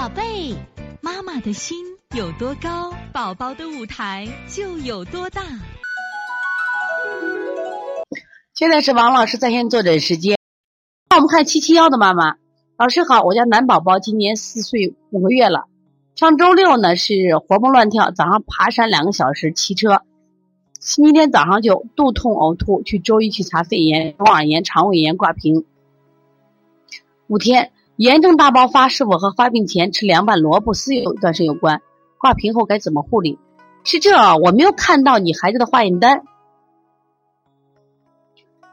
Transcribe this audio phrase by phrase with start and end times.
[0.00, 0.56] 宝贝，
[1.02, 1.76] 妈妈的心
[2.16, 5.42] 有多高，宝宝的舞台就有多大。
[8.54, 10.38] 现在是王老师在线坐诊时间。
[11.10, 12.38] 那我们看七七幺的妈妈，
[12.78, 15.66] 老师好，我家男宝宝今年四岁五个月了。
[16.16, 20.00] 上周六呢是活蹦乱跳，早上爬山两个小时，骑车。
[20.80, 25.66] 星期天早上就肚痛呕吐，去周一去查肺炎、中耳炎、肠胃炎挂瓶。
[27.26, 27.70] 五天。
[28.00, 31.82] 炎症大爆发是否和发病前吃凉拌萝卜丝有一段时间有关？
[32.16, 33.38] 挂瓶后该怎么护理？
[33.84, 36.22] 是这啊，我没有看到你孩子的化验单，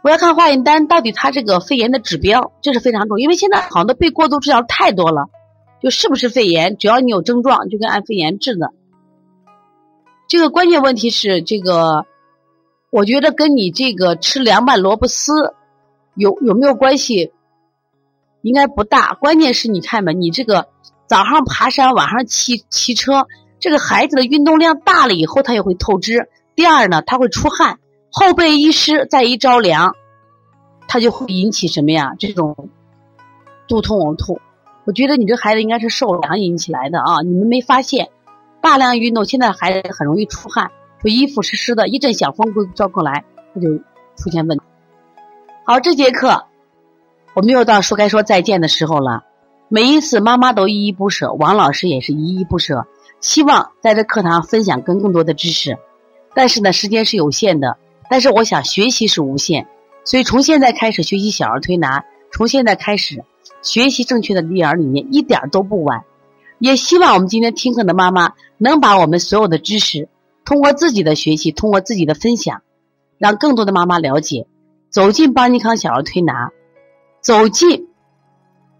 [0.01, 5.27] 我要看化验单到底他这个肺炎的指标，这是非常重要，因为现在好多被过度治疗太多了，
[5.81, 8.71] 就是不是肺炎，只要你有症状就跟按肺炎治的。
[10.29, 12.05] 这个关键问题是这个，
[12.91, 15.53] 我觉得跟你这个吃凉拌萝卜丝
[16.15, 17.33] 有有没有关系？
[18.41, 20.67] 应该不大，关键是你看吧，你这个
[21.07, 23.27] 早上爬山，晚上骑骑车，
[23.59, 26.29] 这个孩子的运动量大了以后，他也会透支。
[26.55, 27.79] 第二呢，他会出汗，
[28.11, 29.95] 后背一湿，再一着凉，
[30.87, 32.13] 他就会引起什么呀？
[32.19, 32.69] 这种
[33.67, 34.39] 肚痛呕吐。
[34.85, 38.09] 我觉得你这孩子应该是受凉引起来的啊，你们没发现？
[38.61, 43.67] 大量运动，现在孩子很容易出汗，说衣服湿湿的，一阵小风会照过来，他就
[44.15, 44.63] 出现问题。
[45.65, 46.45] 好，这节课。
[47.37, 49.23] 我们又到说该说再见的时候了，
[49.69, 52.87] 每一次妈妈都依依不舍，王老师也是依依不舍，
[53.21, 55.77] 希望在这课堂分享更更多的知识，
[56.33, 57.77] 但是呢，时间是有限的，
[58.09, 59.67] 但是我想学习是无限，
[60.03, 63.23] 所以从现在开始学习小儿推拿，从现在开始
[63.61, 66.05] 学习正确的育儿理念一点都不晚，
[66.57, 70.09] 也希望我们今天听课的妈妈能把我们所有的知识
[70.43, 72.63] 通过自己的学习，通过自己的分享，
[73.19, 74.47] 让更多的妈妈了解，
[74.89, 76.49] 走进邦尼康小儿推拿。
[77.27, 77.89] 走进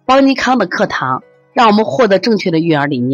[0.06, 3.06] 邦尼康的课堂，让我们获得正确的育儿理念。